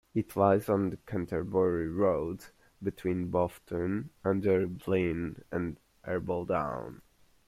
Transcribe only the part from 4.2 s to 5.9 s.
under Blean and